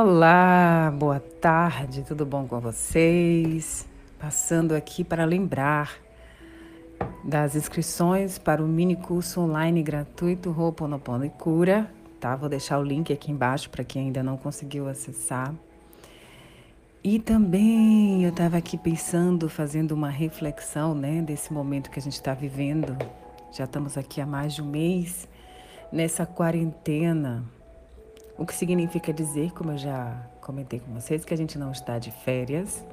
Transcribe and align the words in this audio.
Olá, 0.00 0.94
boa 0.96 1.18
tarde, 1.18 2.04
tudo 2.04 2.24
bom 2.24 2.46
com 2.46 2.60
vocês? 2.60 3.84
Passando 4.16 4.76
aqui 4.76 5.02
para 5.02 5.24
lembrar 5.24 5.96
das 7.24 7.56
inscrições 7.56 8.38
para 8.38 8.62
o 8.62 8.68
mini 8.68 8.94
curso 8.94 9.40
online 9.40 9.82
gratuito 9.82 10.54
Ho'oponopono 10.56 11.24
e 11.24 11.30
Cura, 11.30 11.92
tá? 12.20 12.36
Vou 12.36 12.48
deixar 12.48 12.78
o 12.78 12.84
link 12.84 13.12
aqui 13.12 13.32
embaixo 13.32 13.70
para 13.70 13.82
quem 13.82 14.02
ainda 14.04 14.22
não 14.22 14.36
conseguiu 14.36 14.88
acessar. 14.88 15.52
E 17.02 17.18
também 17.18 18.22
eu 18.22 18.30
estava 18.30 18.56
aqui 18.56 18.78
pensando, 18.78 19.48
fazendo 19.48 19.90
uma 19.90 20.10
reflexão, 20.10 20.94
né, 20.94 21.20
desse 21.22 21.52
momento 21.52 21.90
que 21.90 21.98
a 21.98 22.02
gente 22.02 22.14
está 22.14 22.34
vivendo. 22.34 22.96
Já 23.50 23.64
estamos 23.64 23.98
aqui 23.98 24.20
há 24.20 24.26
mais 24.26 24.54
de 24.54 24.62
um 24.62 24.66
mês 24.70 25.26
nessa 25.90 26.24
quarentena 26.24 27.57
o 28.38 28.46
que 28.46 28.54
significa 28.54 29.12
dizer, 29.12 29.52
como 29.52 29.72
eu 29.72 29.78
já 29.78 30.16
comentei 30.40 30.78
com 30.78 30.94
vocês, 30.94 31.24
que 31.24 31.34
a 31.34 31.36
gente 31.36 31.58
não 31.58 31.72
está 31.72 31.98
de 31.98 32.12
férias, 32.12 32.86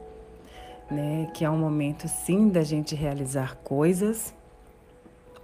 né? 0.90 1.30
Que 1.36 1.46
é 1.46 1.50
um 1.50 1.58
momento 1.58 2.08
sim 2.08 2.50
da 2.50 2.64
gente 2.64 2.96
realizar 2.96 3.56
coisas 3.58 4.34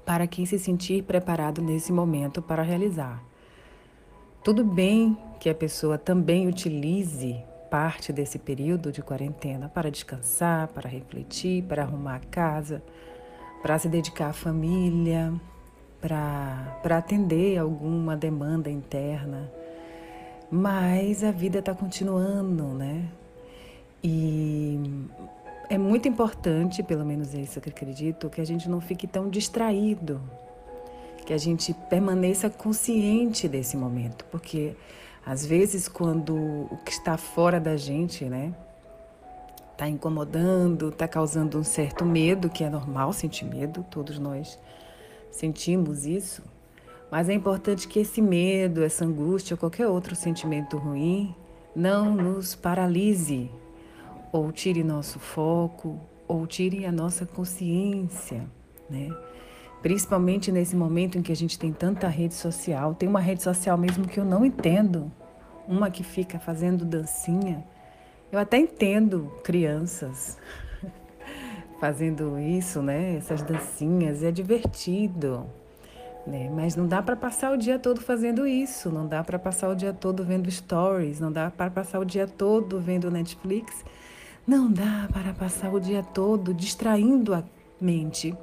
para 0.03 0.25
quem 0.25 0.43
se 0.45 0.57
sentir 0.57 1.03
preparado 1.03 1.61
nesse 1.61 1.93
momento 1.93 2.41
para 2.41 2.63
realizar. 2.63 3.23
Tudo 4.43 4.65
bem 4.65 5.15
que 5.39 5.47
a 5.47 5.53
pessoa 5.53 5.99
também 5.99 6.47
utilize 6.47 7.39
parte 7.69 8.11
desse 8.11 8.39
período 8.39 8.91
de 8.91 9.03
quarentena 9.03 9.69
para 9.69 9.91
descansar, 9.91 10.67
para 10.69 10.89
refletir, 10.89 11.63
para 11.63 11.83
arrumar 11.83 12.15
a 12.15 12.19
casa, 12.19 12.83
para 13.61 13.77
se 13.77 13.87
dedicar 13.87 14.29
à 14.29 14.33
família, 14.33 15.31
para 16.01 16.97
atender 16.97 17.59
alguma 17.59 18.17
demanda 18.17 18.69
interna 18.69 19.60
mas 20.51 21.23
a 21.23 21.31
vida 21.31 21.59
está 21.59 21.73
continuando, 21.73 22.65
né? 22.65 23.07
E 24.03 24.77
é 25.69 25.77
muito 25.77 26.07
importante, 26.07 26.83
pelo 26.83 27.05
menos 27.05 27.33
é 27.33 27.39
isso 27.39 27.61
que 27.61 27.69
eu 27.69 27.73
acredito, 27.73 28.29
que 28.29 28.41
a 28.41 28.45
gente 28.45 28.67
não 28.67 28.81
fique 28.81 29.07
tão 29.07 29.29
distraído, 29.29 30.21
que 31.25 31.31
a 31.33 31.37
gente 31.37 31.73
permaneça 31.89 32.49
consciente 32.49 33.47
desse 33.47 33.77
momento, 33.77 34.25
porque 34.25 34.75
às 35.25 35.45
vezes 35.45 35.87
quando 35.87 36.35
o 36.35 36.77
que 36.83 36.91
está 36.91 37.15
fora 37.15 37.59
da 37.59 37.77
gente, 37.77 38.25
né, 38.25 38.53
está 39.71 39.87
incomodando, 39.87 40.89
está 40.89 41.07
causando 41.07 41.57
um 41.57 41.63
certo 41.63 42.03
medo, 42.05 42.49
que 42.49 42.63
é 42.63 42.69
normal 42.69 43.13
sentir 43.13 43.45
medo, 43.45 43.85
todos 43.89 44.19
nós 44.19 44.59
sentimos 45.31 46.05
isso. 46.05 46.43
Mas 47.11 47.27
é 47.27 47.33
importante 47.33 47.89
que 47.89 47.99
esse 47.99 48.21
medo, 48.21 48.81
essa 48.81 49.03
angústia, 49.03 49.57
qualquer 49.57 49.85
outro 49.87 50.15
sentimento 50.15 50.77
ruim, 50.77 51.35
não 51.75 52.15
nos 52.15 52.55
paralise, 52.55 53.51
ou 54.31 54.49
tire 54.49 54.81
nosso 54.81 55.19
foco, 55.19 55.99
ou 56.25 56.47
tire 56.47 56.85
a 56.85 56.91
nossa 56.91 57.25
consciência, 57.25 58.47
né? 58.89 59.09
Principalmente 59.81 60.51
nesse 60.53 60.73
momento 60.73 61.17
em 61.17 61.21
que 61.21 61.31
a 61.31 61.35
gente 61.35 61.59
tem 61.59 61.73
tanta 61.73 62.07
rede 62.07 62.35
social. 62.35 62.95
Tem 62.95 63.09
uma 63.09 63.19
rede 63.19 63.43
social 63.43 63.77
mesmo 63.77 64.07
que 64.07 64.17
eu 64.17 64.23
não 64.23 64.45
entendo, 64.45 65.11
uma 65.67 65.91
que 65.91 66.03
fica 66.03 66.39
fazendo 66.39 66.85
dancinha. 66.85 67.65
Eu 68.31 68.39
até 68.39 68.57
entendo 68.57 69.29
crianças 69.43 70.37
fazendo 71.81 72.39
isso, 72.39 72.81
né? 72.81 73.17
Essas 73.17 73.41
dancinhas, 73.41 74.23
é 74.23 74.31
divertido. 74.31 75.45
Né? 76.25 76.49
Mas 76.53 76.75
não 76.75 76.87
dá 76.87 77.01
para 77.01 77.15
passar 77.15 77.51
o 77.51 77.57
dia 77.57 77.79
todo 77.79 77.99
fazendo 77.99 78.45
isso, 78.45 78.89
não 78.89 79.07
dá 79.07 79.23
para 79.23 79.39
passar 79.39 79.69
o 79.69 79.75
dia 79.75 79.91
todo 79.91 80.23
vendo 80.23 80.49
stories, 80.51 81.19
não 81.19 81.31
dá 81.31 81.49
para 81.49 81.71
passar 81.71 81.99
o 81.99 82.05
dia 82.05 82.27
todo 82.27 82.79
vendo 82.79 83.09
Netflix, 83.09 83.83
não 84.45 84.71
dá 84.71 85.07
para 85.11 85.33
passar 85.33 85.73
o 85.73 85.79
dia 85.79 86.03
todo 86.03 86.53
distraindo 86.53 87.33
a 87.33 87.43
mente 87.79 88.35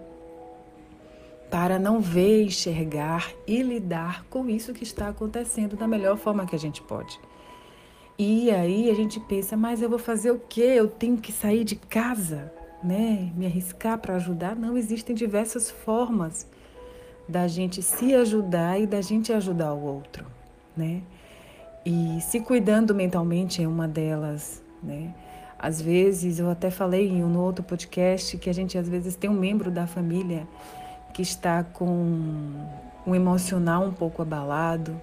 para 1.51 1.79
não 1.79 2.01
ver, 2.01 2.45
enxergar 2.45 3.33
e 3.47 3.63
lidar 3.63 4.25
com 4.25 4.49
isso 4.49 4.75
que 4.75 4.83
está 4.83 5.09
acontecendo 5.09 5.77
da 5.77 5.89
melhor 5.89 6.17
forma 6.17 6.47
que 6.47 6.55
a 6.55 6.59
gente 6.59 6.83
pode. 6.83 7.19
E 8.19 8.51
aí 8.51 8.91
a 8.91 8.95
gente 8.95 9.21
pensa, 9.21 9.57
mas 9.57 9.81
eu 9.81 9.89
vou 9.89 9.99
fazer 9.99 10.31
o 10.31 10.41
quê? 10.41 10.75
Eu 10.77 10.89
tenho 10.89 11.17
que 11.17 11.33
sair 11.33 11.65
de 11.65 11.77
casa, 11.77 12.53
né? 12.83 13.33
Me 13.37 13.47
arriscar 13.47 13.97
para 13.99 14.17
ajudar? 14.17 14.57
Não, 14.57 14.77
existem 14.77 15.15
diversas 15.15 15.71
formas 15.71 16.47
da 17.29 17.47
gente 17.47 17.83
se 17.83 18.15
ajudar 18.15 18.81
e 18.81 18.87
da 18.87 19.03
gente 19.03 19.33
ajudar 19.33 19.75
o 19.75 19.83
outro, 19.83 20.27
né? 20.77 21.03
E 21.85 22.21
se 22.21 22.41
cuidando 22.41 22.95
mentalmente 22.95 23.63
é 23.63 23.69
uma 23.69 23.87
delas, 23.87 24.63
né? 24.83 25.15
Às 25.59 25.81
vezes, 25.81 26.39
eu 26.39 26.49
até 26.49 26.71
falei 26.71 27.09
em 27.09 27.25
um 27.25 27.37
outro 27.37 27.65
podcast 27.65 28.39
que 28.39 28.49
a 28.49 28.55
gente 28.55 28.79
às 28.79 28.89
vezes 28.89 29.17
tem 29.17 29.29
um 29.29 29.35
membro 29.35 29.71
da 29.71 29.87
família 29.87 30.47
que 31.13 31.21
está 31.21 31.65
com 31.65 32.65
um 33.05 33.15
emocional 33.15 33.85
um 33.85 33.93
pouco 33.93 34.23
abalado. 34.23 35.01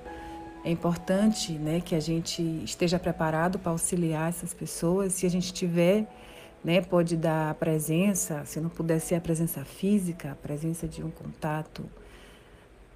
É 0.63 0.71
importante, 0.71 1.51
né, 1.53 1.81
que 1.81 1.93
a 1.93 1.99
gente 1.99 2.41
esteja 2.63 2.97
preparado 2.97 3.59
para 3.59 3.71
auxiliar 3.71 4.29
essas 4.29 4.53
pessoas. 4.53 5.13
Se 5.13 5.25
a 5.25 5.29
gente 5.29 5.51
tiver, 5.51 6.07
né, 6.63 6.81
pode 6.81 7.17
dar 7.17 7.51
a 7.51 7.53
presença, 7.53 8.43
se 8.45 8.61
não 8.61 8.69
puder 8.69 8.99
ser 8.99 9.15
a 9.15 9.21
presença 9.21 9.65
física, 9.65 10.31
a 10.31 10.35
presença 10.35 10.87
de 10.87 11.03
um 11.03 11.11
contato 11.11 11.83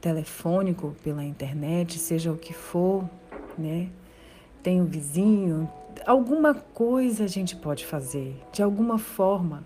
telefônico, 0.01 0.95
pela 1.03 1.23
internet, 1.23 1.99
seja 1.99 2.31
o 2.31 2.37
que 2.37 2.53
for, 2.53 3.09
né? 3.57 3.89
Tem 4.63 4.81
um 4.81 4.85
vizinho, 4.85 5.69
alguma 6.05 6.53
coisa 6.53 7.23
a 7.23 7.27
gente 7.27 7.55
pode 7.55 7.85
fazer, 7.85 8.35
de 8.51 8.61
alguma 8.61 8.97
forma. 8.97 9.63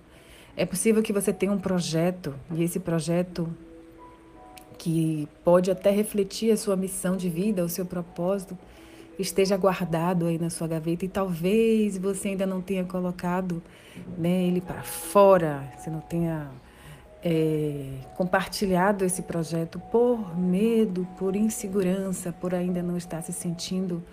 É 0.55 0.65
possível 0.65 1.01
que 1.01 1.13
você 1.13 1.33
tenha 1.33 1.51
um 1.51 1.57
projeto 1.57 2.35
e 2.53 2.63
esse 2.63 2.79
projeto 2.79 3.49
que 4.77 5.27
pode 5.43 5.71
até 5.71 5.89
refletir 5.89 6.51
a 6.51 6.57
sua 6.57 6.75
missão 6.75 7.15
de 7.15 7.29
vida, 7.29 7.63
o 7.63 7.69
seu 7.69 7.85
propósito, 7.85 8.57
esteja 9.17 9.55
guardado 9.55 10.25
aí 10.25 10.37
na 10.37 10.49
sua 10.49 10.67
gaveta 10.67 11.05
e 11.05 11.07
talvez 11.07 11.97
você 11.97 12.29
ainda 12.29 12.45
não 12.45 12.61
tenha 12.61 12.83
colocado 12.83 13.61
né, 14.17 14.43
ele 14.43 14.61
para 14.61 14.83
fora, 14.83 15.71
você 15.77 15.89
não 15.89 16.01
tenha 16.01 16.49
é, 17.23 17.85
compartilhado 18.15 19.05
esse 19.05 19.21
projeto 19.21 19.79
por 19.79 20.37
medo, 20.37 21.07
por 21.17 21.35
insegurança, 21.35 22.33
por 22.33 22.53
ainda 22.53 22.83
não 22.83 22.97
estar 22.97 23.21
se 23.21 23.31
sentindo 23.31 24.03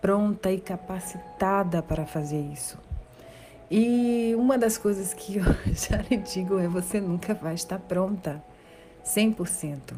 pronta 0.00 0.50
e 0.50 0.60
capacitada 0.60 1.82
para 1.82 2.06
fazer 2.06 2.40
isso. 2.40 2.78
E 3.70 4.34
uma 4.36 4.58
das 4.58 4.76
coisas 4.76 5.12
que 5.12 5.38
eu 5.38 5.44
já 5.74 6.02
lhe 6.02 6.18
digo 6.18 6.58
é: 6.58 6.68
você 6.68 7.00
nunca 7.00 7.34
vai 7.34 7.54
estar 7.54 7.78
pronta 7.78 8.42
100%. 9.04 9.94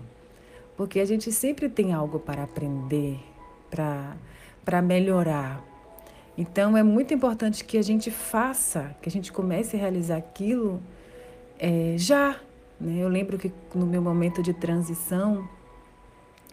Porque 0.77 1.01
a 1.01 1.05
gente 1.05 1.31
sempre 1.31 1.69
tem 1.69 1.93
algo 1.93 2.19
para 2.19 2.43
aprender, 2.43 3.19
para, 3.71 4.17
para 4.65 4.83
melhorar. 4.83 5.63
Então 6.37 6.77
é 6.77 6.83
muito 6.83 7.15
importante 7.15 7.65
que 7.65 7.79
a 7.79 7.83
gente 7.83 8.11
faça, 8.11 8.97
que 9.01 9.09
a 9.09 9.13
gente 9.13 9.33
comece 9.33 9.77
a 9.77 9.79
realizar 9.79 10.17
aquilo 10.17 10.83
é, 11.59 11.95
já, 11.97 12.37
né? 12.81 13.03
Eu 13.03 13.09
lembro 13.09 13.39
que 13.39 13.53
no 13.75 13.87
meu 13.87 14.03
momento 14.03 14.43
de 14.43 14.53
transição, 14.53 15.49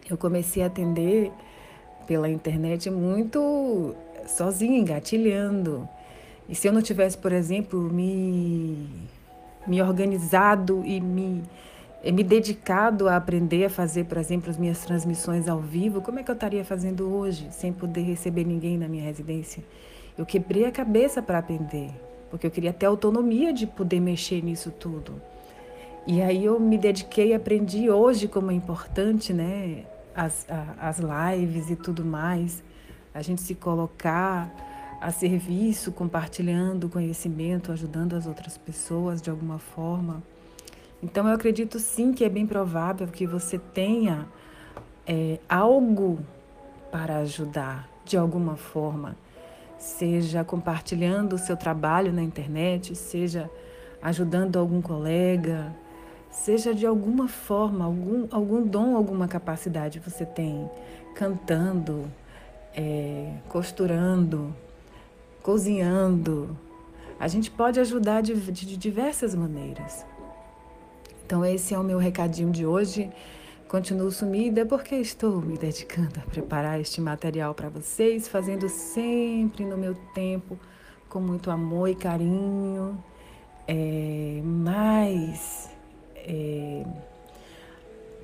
eu 0.08 0.16
comecei 0.16 0.62
a 0.62 0.66
atender 0.66 1.32
pela 2.06 2.28
internet 2.28 2.90
muito 2.90 3.94
sozinha, 4.26 4.78
engatilhando. 4.78 5.88
E 6.48 6.54
se 6.54 6.68
eu 6.68 6.72
não 6.72 6.82
tivesse, 6.82 7.16
por 7.16 7.32
exemplo, 7.32 7.80
me, 7.80 8.88
me 9.66 9.80
organizado 9.80 10.82
e 10.84 11.00
me, 11.00 11.42
me 12.04 12.24
dedicado 12.24 13.08
a 13.08 13.16
aprender 13.16 13.64
a 13.64 13.70
fazer, 13.70 14.04
por 14.04 14.18
exemplo, 14.18 14.50
as 14.50 14.56
minhas 14.56 14.84
transmissões 14.84 15.48
ao 15.48 15.60
vivo, 15.60 16.02
como 16.02 16.18
é 16.18 16.22
que 16.22 16.30
eu 16.30 16.34
estaria 16.34 16.64
fazendo 16.64 17.08
hoje, 17.14 17.48
sem 17.50 17.72
poder 17.72 18.02
receber 18.02 18.44
ninguém 18.44 18.76
na 18.76 18.88
minha 18.88 19.04
residência? 19.04 19.62
Eu 20.18 20.26
quebrei 20.26 20.66
a 20.66 20.72
cabeça 20.72 21.22
para 21.22 21.38
aprender, 21.38 21.90
porque 22.30 22.46
eu 22.46 22.50
queria 22.50 22.72
ter 22.72 22.86
autonomia 22.86 23.52
de 23.52 23.66
poder 23.66 24.00
mexer 24.00 24.42
nisso 24.42 24.70
tudo. 24.70 25.14
E 26.06 26.20
aí 26.20 26.44
eu 26.44 26.58
me 26.58 26.76
dediquei 26.76 27.32
aprendi 27.32 27.88
hoje 27.88 28.26
como 28.26 28.50
é 28.50 28.54
importante, 28.54 29.32
né? 29.32 29.84
As, 30.14 30.46
a, 30.50 30.88
as 30.88 30.98
lives 30.98 31.70
e 31.70 31.76
tudo 31.76 32.04
mais, 32.04 32.62
a 33.14 33.22
gente 33.22 33.40
se 33.40 33.54
colocar 33.54 34.52
a 35.00 35.10
serviço, 35.10 35.92
compartilhando 35.92 36.88
conhecimento, 36.88 37.72
ajudando 37.72 38.14
as 38.14 38.26
outras 38.26 38.58
pessoas 38.58 39.22
de 39.22 39.30
alguma 39.30 39.58
forma. 39.58 40.22
Então 41.02 41.26
eu 41.28 41.34
acredito 41.34 41.78
sim 41.78 42.12
que 42.12 42.24
é 42.24 42.28
bem 42.28 42.46
provável 42.46 43.06
que 43.06 43.26
você 43.26 43.58
tenha 43.58 44.26
é, 45.06 45.38
algo 45.48 46.18
para 46.90 47.18
ajudar 47.18 47.88
de 48.04 48.16
alguma 48.16 48.56
forma, 48.56 49.16
seja 49.78 50.44
compartilhando 50.44 51.34
o 51.34 51.38
seu 51.38 51.56
trabalho 51.56 52.12
na 52.12 52.22
internet, 52.22 52.94
seja 52.94 53.50
ajudando 54.00 54.58
algum 54.58 54.80
colega, 54.82 55.72
seja 56.32 56.74
de 56.74 56.86
alguma 56.86 57.28
forma, 57.28 57.84
algum, 57.84 58.26
algum 58.30 58.66
dom, 58.66 58.96
alguma 58.96 59.28
capacidade 59.28 60.00
você 60.00 60.24
tem, 60.24 60.68
cantando, 61.14 62.10
é, 62.74 63.34
costurando, 63.48 64.52
cozinhando. 65.42 66.56
A 67.20 67.28
gente 67.28 67.50
pode 67.50 67.78
ajudar 67.78 68.22
de, 68.22 68.34
de 68.34 68.76
diversas 68.76 69.34
maneiras. 69.34 70.04
Então, 71.24 71.44
esse 71.44 71.74
é 71.74 71.78
o 71.78 71.84
meu 71.84 71.98
recadinho 71.98 72.50
de 72.50 72.66
hoje. 72.66 73.10
Continuo 73.68 74.10
sumida 74.10 74.66
porque 74.66 74.96
estou 74.96 75.40
me 75.40 75.56
dedicando 75.56 76.18
a 76.18 76.30
preparar 76.30 76.80
este 76.80 77.00
material 77.00 77.54
para 77.54 77.68
vocês, 77.68 78.26
fazendo 78.26 78.68
sempre 78.68 79.64
no 79.64 79.78
meu 79.78 79.94
tempo, 80.14 80.58
com 81.08 81.20
muito 81.20 81.50
amor 81.50 81.88
e 81.88 81.94
carinho. 81.94 83.02
É, 83.66 84.40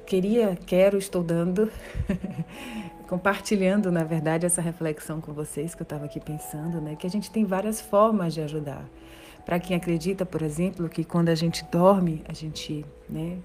queria, 0.09 0.57
quero, 0.67 0.97
estou 0.97 1.23
dando, 1.23 1.71
compartilhando, 3.07 3.93
na 3.93 4.05
verdade, 4.05 4.47
essa 4.47 4.63
reflexão 4.63 5.21
com 5.21 5.33
vocês 5.33 5.75
que 5.75 5.83
eu 5.83 5.85
estava 5.85 6.07
aqui 6.07 6.19
pensando, 6.19 6.81
né? 6.81 6.97
Que 6.97 7.07
a 7.07 7.11
gente 7.11 7.31
tem 7.31 7.45
várias 7.45 7.81
formas 7.81 8.33
de 8.33 8.41
ajudar. 8.41 8.85
Para 9.45 9.61
quem 9.61 9.77
acredita, 9.77 10.25
por 10.25 10.43
exemplo, 10.43 10.89
que 10.89 11.05
quando 11.05 11.29
a 11.29 11.35
gente 11.35 11.65
dorme, 11.71 12.25
a 12.27 12.33
gente, 12.33 12.85
né? 13.09 13.39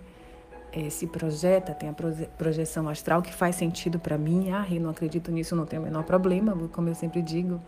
é, 0.74 0.90
se 0.90 1.06
projeta, 1.06 1.74
tem 1.74 1.90
a 1.90 1.96
projeção 2.38 2.90
astral 2.90 3.22
que 3.22 3.32
faz 3.32 3.56
sentido 3.56 4.00
para 4.00 4.18
mim. 4.18 4.52
Ah, 4.52 4.66
eu 4.70 4.82
não 4.82 4.90
acredito 4.90 5.32
nisso, 5.32 5.56
não 5.56 5.66
tem 5.66 5.78
o 5.78 5.84
menor 5.84 6.04
problema, 6.04 6.58
como 6.70 6.90
eu 6.90 6.96
sempre 6.96 7.22
digo. 7.22 7.62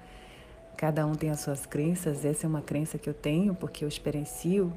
Cada 0.75 1.05
um 1.05 1.13
tem 1.13 1.29
as 1.29 1.39
suas 1.39 1.65
crenças, 1.65 2.25
essa 2.25 2.47
é 2.47 2.49
uma 2.49 2.61
crença 2.61 2.97
que 2.97 3.09
eu 3.09 3.13
tenho, 3.13 3.53
porque 3.53 3.85
eu 3.85 3.87
experiencio. 3.87 4.73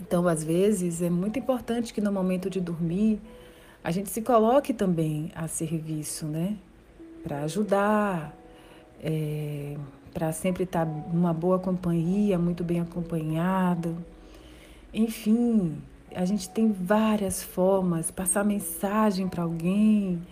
Então, 0.00 0.26
às 0.26 0.42
vezes, 0.42 1.02
é 1.02 1.10
muito 1.10 1.38
importante 1.38 1.92
que 1.92 2.00
no 2.00 2.12
momento 2.12 2.48
de 2.48 2.60
dormir, 2.60 3.20
a 3.84 3.90
gente 3.90 4.10
se 4.10 4.22
coloque 4.22 4.72
também 4.72 5.30
a 5.34 5.48
serviço, 5.48 6.26
né? 6.26 6.56
Para 7.22 7.42
ajudar, 7.42 8.34
é, 9.02 9.76
para 10.12 10.32
sempre 10.32 10.64
estar 10.64 10.86
tá 10.86 10.92
numa 11.12 11.32
boa 11.32 11.58
companhia, 11.58 12.38
muito 12.38 12.62
bem 12.62 12.80
acompanhado. 12.80 13.96
Enfim, 14.92 15.78
a 16.14 16.24
gente 16.24 16.48
tem 16.48 16.70
várias 16.70 17.42
formas, 17.42 18.10
passar 18.10 18.44
mensagem 18.44 19.28
para 19.28 19.42
alguém, 19.42 20.22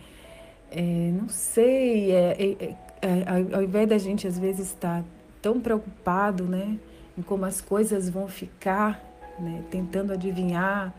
é, 0.70 1.10
não 1.12 1.28
sei, 1.28 2.12
é, 2.12 2.36
é, 2.38 2.64
é, 2.64 2.76
é 3.02 3.54
ao 3.54 3.62
invés 3.62 3.88
da 3.88 3.98
gente 3.98 4.26
às 4.26 4.38
vezes 4.38 4.68
estar 4.68 5.02
tão 5.40 5.60
preocupado, 5.60 6.44
né, 6.44 6.78
em 7.16 7.22
como 7.22 7.44
as 7.44 7.60
coisas 7.60 8.08
vão 8.10 8.28
ficar, 8.28 9.02
né, 9.40 9.62
tentando 9.70 10.12
adivinhar 10.12 10.94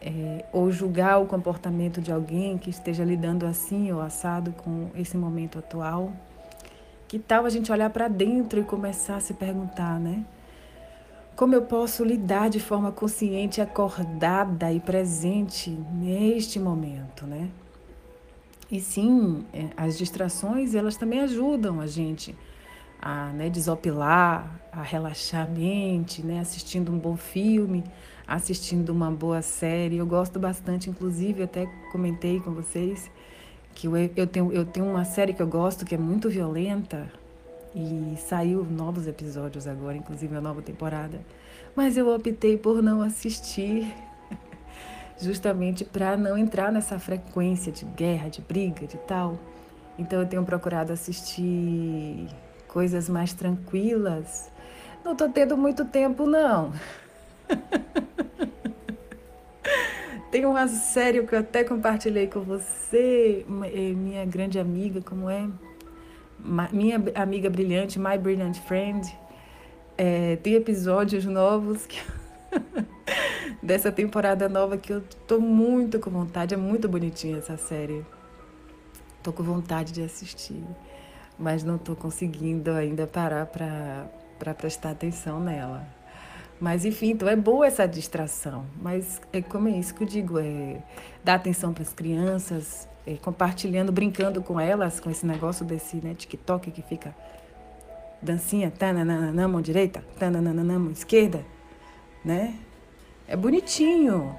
é, 0.00 0.44
ou 0.52 0.70
julgar 0.70 1.18
o 1.18 1.26
comportamento 1.26 2.00
de 2.00 2.10
alguém 2.10 2.56
que 2.56 2.70
esteja 2.70 3.04
lidando 3.04 3.44
assim 3.46 3.92
ou 3.92 4.00
assado 4.00 4.52
com 4.52 4.90
esse 4.94 5.16
momento 5.16 5.58
atual, 5.58 6.12
que 7.06 7.18
tal 7.18 7.44
a 7.44 7.50
gente 7.50 7.70
olhar 7.70 7.90
para 7.90 8.08
dentro 8.08 8.60
e 8.60 8.64
começar 8.64 9.16
a 9.16 9.20
se 9.20 9.34
perguntar, 9.34 9.98
né? 9.98 10.24
Como 11.36 11.54
eu 11.54 11.62
posso 11.62 12.04
lidar 12.04 12.50
de 12.50 12.60
forma 12.60 12.92
consciente, 12.92 13.60
acordada 13.60 14.72
e 14.72 14.78
presente 14.78 15.70
neste 15.70 16.58
momento, 16.58 17.26
né? 17.26 17.48
E 18.70 18.80
sim, 18.80 19.44
é, 19.52 19.70
as 19.76 19.98
distrações, 19.98 20.74
elas 20.74 20.96
também 20.96 21.20
ajudam 21.20 21.80
a 21.80 21.86
gente 21.86 22.36
a 23.00 23.26
né, 23.32 23.48
desopilar, 23.48 24.60
a 24.72 24.82
relaxar 24.82 25.46
a 25.46 25.50
mente, 25.50 26.22
né, 26.22 26.40
assistindo 26.40 26.92
um 26.92 26.98
bom 26.98 27.16
filme, 27.16 27.82
assistindo 28.26 28.90
uma 28.90 29.10
boa 29.10 29.42
série. 29.42 29.96
Eu 29.96 30.06
gosto 30.06 30.38
bastante, 30.38 30.90
inclusive, 30.90 31.42
até 31.42 31.66
comentei 31.90 32.40
com 32.40 32.52
vocês 32.52 33.10
que 33.74 33.86
eu, 33.86 33.96
eu, 33.96 34.26
tenho, 34.26 34.52
eu 34.52 34.64
tenho 34.64 34.86
uma 34.86 35.04
série 35.04 35.32
que 35.32 35.40
eu 35.40 35.46
gosto 35.46 35.86
que 35.86 35.94
é 35.94 35.98
muito 35.98 36.28
violenta, 36.28 37.08
e 37.74 38.16
saiu 38.16 38.64
novos 38.64 39.06
episódios 39.06 39.66
agora, 39.66 39.96
inclusive 39.96 40.34
a 40.36 40.40
nova 40.40 40.60
temporada. 40.60 41.20
Mas 41.74 41.96
eu 41.96 42.12
optei 42.12 42.56
por 42.56 42.82
não 42.82 43.00
assistir, 43.00 43.94
justamente 45.20 45.84
para 45.84 46.16
não 46.16 46.36
entrar 46.36 46.72
nessa 46.72 46.98
frequência 46.98 47.70
de 47.70 47.84
guerra, 47.84 48.28
de 48.28 48.40
briga, 48.40 48.86
de 48.86 48.96
tal. 48.98 49.38
Então 49.98 50.20
eu 50.20 50.26
tenho 50.26 50.44
procurado 50.44 50.92
assistir 50.92 52.26
coisas 52.72 53.08
mais 53.08 53.32
tranquilas. 53.32 54.50
Não 55.04 55.12
estou 55.12 55.28
tendo 55.28 55.56
muito 55.56 55.84
tempo, 55.84 56.26
não. 56.26 56.72
Tem 60.30 60.46
uma 60.46 60.68
série 60.68 61.26
que 61.26 61.34
eu 61.34 61.40
até 61.40 61.64
compartilhei 61.64 62.28
com 62.28 62.40
você, 62.40 63.44
eh, 63.74 63.92
minha 63.92 64.24
grande 64.24 64.60
amiga, 64.60 65.00
como 65.00 65.28
é? 65.28 65.48
minha 66.72 67.02
amiga 67.16 67.50
brilhante, 67.50 67.98
My 67.98 68.16
Brilliant 68.16 68.56
Friend, 68.60 69.14
é, 69.98 70.36
tem 70.36 70.54
episódios 70.54 71.26
novos 71.26 71.84
que 71.84 72.00
dessa 73.62 73.92
temporada 73.92 74.48
nova 74.48 74.78
que 74.78 74.90
eu 74.90 75.02
tô 75.26 75.38
muito 75.38 75.98
com 75.98 76.10
vontade. 76.10 76.54
É 76.54 76.56
muito 76.56 76.88
bonitinha 76.88 77.36
essa 77.38 77.58
série. 77.58 78.02
Tô 79.22 79.34
com 79.34 79.42
vontade 79.42 79.92
de 79.92 80.02
assistir, 80.02 80.64
mas 81.40 81.64
não 81.64 81.78
tô 81.78 81.96
conseguindo 81.96 82.70
ainda 82.72 83.06
parar 83.06 83.46
para 83.46 84.54
prestar 84.54 84.90
atenção 84.90 85.40
nela. 85.40 85.86
Mas 86.60 86.84
enfim, 86.84 87.12
então 87.12 87.26
é 87.26 87.34
boa 87.34 87.66
essa 87.66 87.88
distração. 87.88 88.66
Mas 88.80 89.20
é 89.32 89.40
como 89.40 89.66
é 89.66 89.72
isso 89.72 89.94
que 89.94 90.02
eu 90.02 90.06
digo, 90.06 90.38
é 90.38 90.82
dar 91.24 91.36
atenção 91.36 91.72
para 91.72 91.82
as 91.82 91.92
crianças, 91.94 92.86
é, 93.06 93.14
compartilhando, 93.14 93.90
brincando 93.90 94.42
com 94.42 94.60
elas, 94.60 95.00
com 95.00 95.10
esse 95.10 95.24
negócio 95.24 95.64
desse 95.64 95.96
né, 95.96 96.14
TikTok 96.14 96.70
que 96.70 96.82
fica 96.82 97.14
dancinha, 98.20 98.70
tananana, 98.70 99.48
mão 99.48 99.62
direita, 99.62 100.04
tananana, 100.18 100.62
mão 100.62 100.90
esquerda, 100.90 101.42
né? 102.22 102.54
É 103.26 103.34
bonitinho, 103.34 104.36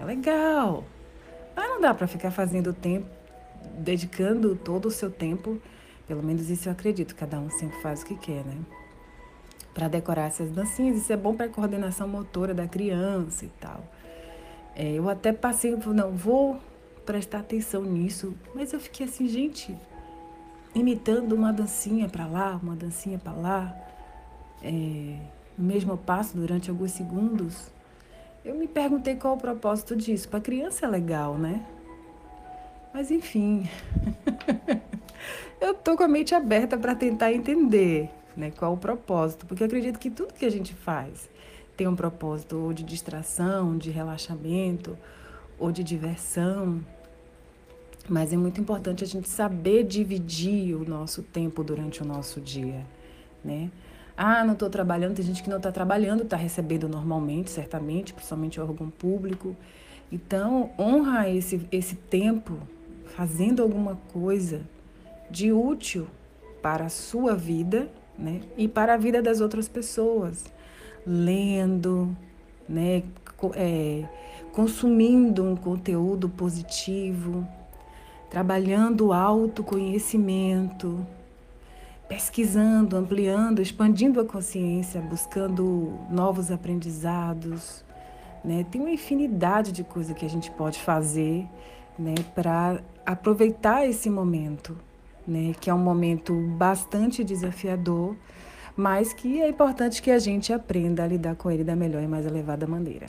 é 0.00 0.04
legal. 0.04 0.84
Mas 1.56 1.68
não 1.68 1.80
dá 1.80 1.92
para 1.92 2.06
ficar 2.06 2.30
fazendo 2.30 2.72
tempo, 2.72 3.08
dedicando 3.78 4.54
todo 4.54 4.86
o 4.86 4.90
seu 4.92 5.10
tempo, 5.10 5.60
pelo 6.06 6.22
menos 6.22 6.48
isso 6.50 6.68
eu 6.68 6.72
acredito, 6.72 7.14
cada 7.14 7.38
um 7.38 7.50
sempre 7.50 7.80
faz 7.80 8.02
o 8.02 8.06
que 8.06 8.16
quer, 8.16 8.44
né? 8.44 8.56
Para 9.74 9.88
decorar 9.88 10.26
essas 10.26 10.50
dancinhas, 10.50 10.96
isso 10.96 11.12
é 11.12 11.16
bom 11.16 11.34
para 11.34 11.48
coordenação 11.48 12.08
motora 12.08 12.54
da 12.54 12.66
criança 12.66 13.44
e 13.44 13.48
tal. 13.60 13.84
É, 14.74 14.92
eu 14.92 15.08
até 15.08 15.32
passei, 15.32 15.74
não, 15.74 16.12
vou 16.12 16.58
prestar 17.04 17.38
atenção 17.38 17.82
nisso. 17.82 18.34
Mas 18.54 18.72
eu 18.72 18.80
fiquei 18.80 19.06
assim, 19.06 19.28
gente, 19.28 19.76
imitando 20.74 21.32
uma 21.34 21.52
dancinha 21.52 22.08
para 22.08 22.26
lá, 22.26 22.58
uma 22.62 22.76
dancinha 22.76 23.18
para 23.18 23.32
lá, 23.32 23.74
é, 24.62 25.18
no 25.56 25.64
mesmo 25.64 25.96
passo 25.96 26.36
durante 26.36 26.68
alguns 26.68 26.92
segundos. 26.92 27.70
Eu 28.44 28.54
me 28.54 28.68
perguntei 28.68 29.16
qual 29.16 29.34
o 29.34 29.38
propósito 29.38 29.96
disso. 29.96 30.28
Para 30.28 30.40
criança 30.40 30.86
é 30.86 30.88
legal, 30.88 31.38
né? 31.38 31.64
Mas 32.92 33.10
enfim, 33.10 33.68
eu 35.60 35.74
tô 35.74 35.96
com 35.96 36.02
a 36.02 36.08
mente 36.08 36.34
aberta 36.34 36.76
para 36.76 36.94
tentar 36.94 37.32
entender, 37.32 38.10
né, 38.36 38.52
qual 38.56 38.74
o 38.74 38.76
propósito, 38.76 39.46
porque 39.46 39.62
eu 39.62 39.66
acredito 39.66 39.98
que 39.98 40.10
tudo 40.10 40.34
que 40.34 40.44
a 40.44 40.50
gente 40.50 40.74
faz 40.74 41.28
tem 41.76 41.86
um 41.86 41.96
propósito 41.96 42.56
ou 42.56 42.72
de 42.72 42.82
distração, 42.82 43.76
de 43.76 43.90
relaxamento, 43.90 44.96
ou 45.58 45.70
de 45.70 45.84
diversão. 45.84 46.80
Mas 48.08 48.32
é 48.32 48.36
muito 48.36 48.60
importante 48.60 49.04
a 49.04 49.06
gente 49.06 49.28
saber 49.28 49.84
dividir 49.84 50.74
o 50.74 50.88
nosso 50.88 51.22
tempo 51.22 51.62
durante 51.62 52.02
o 52.02 52.06
nosso 52.06 52.40
dia, 52.40 52.86
né? 53.44 53.70
Ah, 54.16 54.44
não 54.44 54.54
estou 54.54 54.70
trabalhando. 54.70 55.16
Tem 55.16 55.24
gente 55.24 55.42
que 55.42 55.50
não 55.50 55.58
está 55.58 55.70
trabalhando, 55.70 56.22
está 56.22 56.36
recebendo 56.36 56.88
normalmente, 56.88 57.50
certamente, 57.50 58.14
principalmente 58.14 58.60
órgão 58.60 58.88
público. 58.88 59.54
Então, 60.10 60.70
honra 60.78 61.28
esse, 61.28 61.66
esse 61.70 61.96
tempo 61.96 62.58
fazendo 63.16 63.62
alguma 63.62 63.96
coisa 64.12 64.62
de 65.30 65.52
útil 65.52 66.06
para 66.62 66.86
a 66.86 66.88
sua 66.88 67.34
vida 67.34 67.90
né? 68.18 68.40
e 68.56 68.66
para 68.66 68.94
a 68.94 68.96
vida 68.96 69.22
das 69.22 69.40
outras 69.40 69.68
pessoas. 69.68 70.44
Lendo, 71.06 72.16
né? 72.68 73.02
É, 73.54 74.04
consumindo 74.52 75.44
um 75.44 75.54
conteúdo 75.54 76.28
positivo, 76.28 77.46
trabalhando 78.30 79.08
o 79.08 79.12
autoconhecimento, 79.12 81.06
pesquisando, 82.08 82.96
ampliando, 82.96 83.60
expandindo 83.60 84.20
a 84.20 84.24
consciência, 84.24 85.00
buscando 85.00 85.98
novos 86.10 86.50
aprendizados. 86.50 87.84
Né? 88.42 88.64
Tem 88.70 88.80
uma 88.80 88.90
infinidade 88.90 89.72
de 89.72 89.84
coisas 89.84 90.16
que 90.16 90.24
a 90.24 90.30
gente 90.30 90.50
pode 90.52 90.78
fazer 90.78 91.46
né, 91.98 92.14
para 92.34 92.80
aproveitar 93.04 93.86
esse 93.86 94.08
momento, 94.08 94.76
né, 95.26 95.54
que 95.60 95.68
é 95.70 95.74
um 95.74 95.78
momento 95.78 96.34
bastante 96.56 97.24
desafiador, 97.24 98.14
mas 98.76 99.12
que 99.12 99.40
é 99.40 99.48
importante 99.48 100.02
que 100.02 100.10
a 100.10 100.18
gente 100.18 100.52
aprenda 100.52 101.02
a 101.02 101.06
lidar 101.06 101.34
com 101.34 101.50
ele 101.50 101.64
da 101.64 101.74
melhor 101.74 102.02
e 102.02 102.06
mais 102.06 102.26
elevada 102.26 102.66
maneira. 102.66 103.06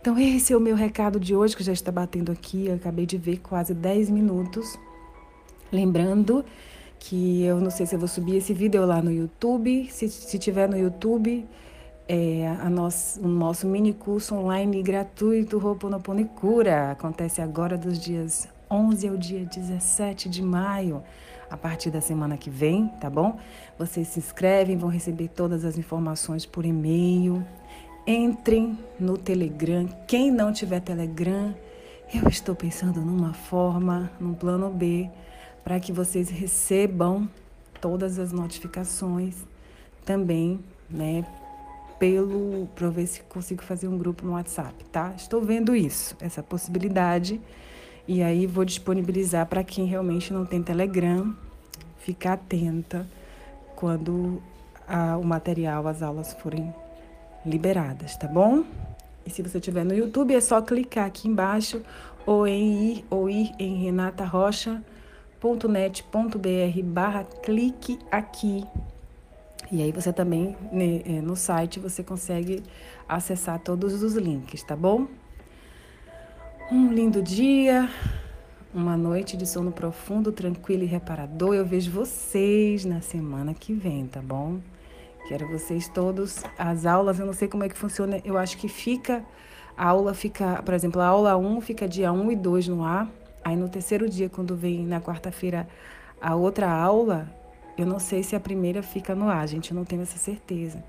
Então, 0.00 0.18
esse 0.18 0.52
é 0.52 0.56
o 0.56 0.60
meu 0.60 0.74
recado 0.74 1.20
de 1.20 1.34
hoje, 1.34 1.56
que 1.56 1.62
já 1.62 1.72
está 1.72 1.92
batendo 1.92 2.32
aqui. 2.32 2.66
Eu 2.66 2.74
acabei 2.74 3.06
de 3.06 3.18
ver 3.18 3.38
quase 3.38 3.74
10 3.74 4.10
minutos. 4.10 4.78
Lembrando 5.70 6.44
que 6.98 7.42
eu 7.44 7.60
não 7.60 7.70
sei 7.70 7.84
se 7.86 7.94
eu 7.94 7.98
vou 7.98 8.08
subir 8.08 8.36
esse 8.36 8.52
vídeo 8.52 8.84
lá 8.86 9.02
no 9.02 9.12
YouTube. 9.12 9.88
Se, 9.90 10.08
se 10.08 10.38
tiver 10.38 10.68
no 10.68 10.78
YouTube, 10.78 11.46
é, 12.08 12.46
a 12.60 12.68
nosso, 12.68 13.20
o 13.20 13.28
nosso 13.28 13.66
mini 13.66 13.92
curso 13.92 14.34
online 14.34 14.82
gratuito 14.82 15.58
Ho'oponopono 15.58 16.20
e 16.20 16.24
Cura. 16.24 16.92
Acontece 16.92 17.40
agora 17.40 17.76
dos 17.76 17.98
dias 17.98 18.48
11 18.70 19.08
ao 19.08 19.16
dia 19.16 19.44
17 19.44 20.28
de 20.28 20.42
maio, 20.42 21.02
a 21.52 21.56
partir 21.58 21.90
da 21.90 22.00
semana 22.00 22.38
que 22.38 22.48
vem, 22.48 22.88
tá 22.98 23.10
bom? 23.10 23.38
Vocês 23.78 24.08
se 24.08 24.18
inscrevem, 24.18 24.78
vão 24.78 24.88
receber 24.88 25.28
todas 25.28 25.66
as 25.66 25.76
informações 25.76 26.46
por 26.46 26.64
e-mail. 26.64 27.46
Entrem 28.06 28.78
no 28.98 29.18
Telegram. 29.18 29.86
Quem 30.08 30.30
não 30.30 30.50
tiver 30.50 30.80
Telegram, 30.80 31.54
eu 32.14 32.26
estou 32.26 32.54
pensando 32.56 33.02
numa 33.02 33.34
forma, 33.34 34.10
num 34.18 34.32
plano 34.32 34.70
B, 34.70 35.10
para 35.62 35.78
que 35.78 35.92
vocês 35.92 36.30
recebam 36.30 37.28
todas 37.82 38.18
as 38.18 38.32
notificações 38.32 39.36
também, 40.06 40.58
né? 40.88 41.22
Pelo 41.98 42.66
para 42.74 42.88
ver 42.88 43.06
se 43.06 43.20
consigo 43.24 43.62
fazer 43.62 43.88
um 43.88 43.98
grupo 43.98 44.24
no 44.24 44.32
WhatsApp, 44.32 44.82
tá? 44.86 45.12
Estou 45.18 45.42
vendo 45.42 45.76
isso, 45.76 46.16
essa 46.18 46.42
possibilidade. 46.42 47.38
E 48.12 48.22
aí 48.22 48.46
vou 48.46 48.62
disponibilizar 48.62 49.46
para 49.46 49.64
quem 49.64 49.86
realmente 49.86 50.34
não 50.34 50.44
tem 50.44 50.62
Telegram, 50.62 51.34
ficar 51.96 52.34
atenta 52.34 53.08
quando 53.74 54.42
a, 54.86 55.16
o 55.16 55.24
material, 55.24 55.88
as 55.88 56.02
aulas 56.02 56.34
forem 56.34 56.74
liberadas, 57.46 58.14
tá 58.18 58.28
bom? 58.28 58.64
E 59.24 59.30
se 59.30 59.40
você 59.40 59.56
estiver 59.56 59.82
no 59.82 59.94
YouTube, 59.94 60.34
é 60.34 60.42
só 60.42 60.60
clicar 60.60 61.06
aqui 61.06 61.26
embaixo 61.26 61.80
ou 62.26 62.46
em 62.46 62.92
ir, 62.92 63.04
ou 63.08 63.30
ir 63.30 63.50
em 63.58 63.82
renatarocha.net.br 63.82 66.82
barra 66.84 67.24
clique 67.24 67.98
aqui. 68.10 68.62
E 69.70 69.80
aí 69.80 69.90
você 69.90 70.12
também, 70.12 70.54
né, 70.70 71.00
é, 71.06 71.22
no 71.22 71.34
site, 71.34 71.80
você 71.80 72.02
consegue 72.02 72.62
acessar 73.08 73.58
todos 73.58 74.02
os 74.02 74.16
links, 74.16 74.62
tá 74.62 74.76
bom? 74.76 75.06
Um 76.74 76.90
lindo 76.90 77.20
dia, 77.20 77.86
uma 78.72 78.96
noite 78.96 79.36
de 79.36 79.46
sono 79.46 79.70
profundo, 79.70 80.32
tranquilo 80.32 80.84
e 80.84 80.86
reparador. 80.86 81.54
Eu 81.54 81.66
vejo 81.66 81.90
vocês 81.90 82.86
na 82.86 83.02
semana 83.02 83.52
que 83.52 83.74
vem, 83.74 84.06
tá 84.06 84.22
bom? 84.22 84.58
Quero 85.28 85.46
vocês 85.48 85.86
todos. 85.86 86.42
As 86.56 86.86
aulas, 86.86 87.18
eu 87.18 87.26
não 87.26 87.34
sei 87.34 87.46
como 87.46 87.62
é 87.62 87.68
que 87.68 87.76
funciona, 87.76 88.22
eu 88.24 88.38
acho 88.38 88.56
que 88.56 88.68
fica. 88.68 89.22
A 89.76 89.88
aula 89.88 90.14
fica, 90.14 90.62
por 90.62 90.72
exemplo, 90.72 91.02
a 91.02 91.06
aula 91.08 91.36
1 91.36 91.60
fica 91.60 91.86
dia 91.86 92.10
1 92.10 92.32
e 92.32 92.36
2 92.36 92.68
no 92.68 92.82
ar. 92.82 93.06
Aí 93.44 93.54
no 93.54 93.68
terceiro 93.68 94.08
dia, 94.08 94.30
quando 94.30 94.56
vem 94.56 94.86
na 94.86 94.98
quarta-feira 94.98 95.68
a 96.22 96.34
outra 96.34 96.72
aula, 96.72 97.30
eu 97.76 97.84
não 97.84 97.98
sei 97.98 98.22
se 98.22 98.34
a 98.34 98.40
primeira 98.40 98.82
fica 98.82 99.14
no 99.14 99.28
ar, 99.28 99.46
gente 99.46 99.74
não 99.74 99.84
tem 99.84 100.00
essa 100.00 100.16
certeza. 100.16 100.82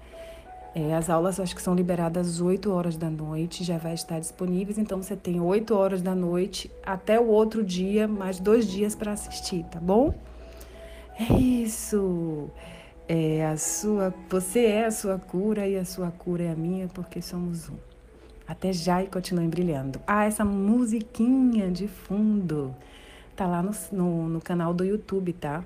É, 0.75 0.95
as 0.95 1.09
aulas 1.09 1.39
acho 1.39 1.55
que 1.55 1.61
são 1.61 1.75
liberadas 1.75 2.27
às 2.27 2.41
8 2.41 2.71
horas 2.71 2.97
da 2.97 3.09
noite, 3.09 3.63
já 3.63 3.77
vai 3.77 3.93
estar 3.93 4.19
disponíveis, 4.19 4.77
então 4.77 5.01
você 5.01 5.15
tem 5.15 5.39
8 5.39 5.75
horas 5.75 6.01
da 6.01 6.15
noite 6.15 6.71
até 6.83 7.19
o 7.19 7.27
outro 7.27 7.63
dia, 7.63 8.07
mais 8.07 8.39
dois 8.39 8.67
dias 8.67 8.95
para 8.95 9.11
assistir, 9.11 9.63
tá 9.65 9.79
bom? 9.79 10.15
É 11.19 11.33
isso 11.39 12.49
é 13.07 13.45
a 13.45 13.57
sua, 13.57 14.13
você 14.29 14.65
é 14.65 14.85
a 14.85 14.91
sua 14.91 15.19
cura 15.19 15.67
e 15.67 15.77
a 15.77 15.85
sua 15.85 16.11
cura 16.11 16.43
é 16.43 16.51
a 16.51 16.55
minha, 16.55 16.87
porque 16.87 17.21
somos 17.21 17.69
um. 17.69 17.75
Até 18.47 18.73
já 18.73 19.01
e 19.03 19.07
continuem 19.07 19.49
brilhando. 19.49 20.01
Ah, 20.05 20.25
essa 20.25 20.43
musiquinha 20.43 21.71
de 21.71 21.87
fundo 21.87 22.75
tá 23.35 23.47
lá 23.47 23.63
no, 23.63 23.71
no, 23.91 24.29
no 24.29 24.41
canal 24.41 24.73
do 24.73 24.83
YouTube, 24.83 25.33
tá? 25.33 25.63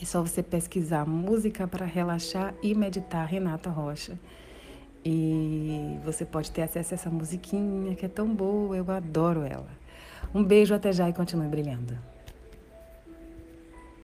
É 0.00 0.04
só 0.04 0.22
você 0.22 0.42
pesquisar 0.42 1.04
música 1.04 1.66
para 1.66 1.84
relaxar 1.84 2.54
e 2.62 2.74
meditar, 2.74 3.26
Renata 3.26 3.68
Rocha. 3.68 4.18
E 5.04 5.98
você 6.04 6.24
pode 6.24 6.50
ter 6.50 6.62
acesso 6.62 6.94
a 6.94 6.96
essa 6.96 7.10
musiquinha 7.10 7.94
que 7.94 8.06
é 8.06 8.08
tão 8.08 8.32
boa, 8.34 8.76
eu 8.76 8.88
adoro 8.90 9.42
ela. 9.42 9.68
Um 10.34 10.44
beijo, 10.44 10.74
até 10.74 10.92
já 10.92 11.08
e 11.08 11.12
continue 11.12 11.48
brilhando. 11.48 11.98